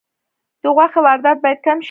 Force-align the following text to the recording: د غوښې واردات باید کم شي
د 0.61 0.63
غوښې 0.75 0.99
واردات 1.05 1.37
باید 1.43 1.59
کم 1.65 1.77
شي 1.79 1.79